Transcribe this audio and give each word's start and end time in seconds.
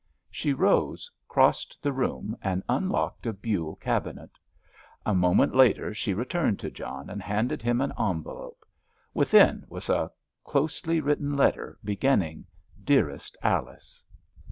She 0.31 0.51
rose, 0.51 1.11
crossed 1.27 1.77
the 1.83 1.91
room, 1.93 2.35
and 2.41 2.63
unlocked 2.67 3.27
a 3.27 3.33
buhl 3.33 3.75
cabinet. 3.75 4.31
A 5.05 5.13
moment 5.13 5.53
later 5.53 5.93
she 5.93 6.15
returned 6.15 6.57
to 6.61 6.71
John, 6.71 7.07
and 7.07 7.21
handed 7.21 7.61
him 7.61 7.81
an 7.81 7.93
envelope. 7.99 8.65
Within 9.13 9.63
was 9.69 9.89
a 9.89 10.11
closely 10.43 11.01
written 11.01 11.37
letter 11.37 11.77
beginning: 11.83 12.47
"Dearest 12.83 13.37
Alice." 13.43 14.03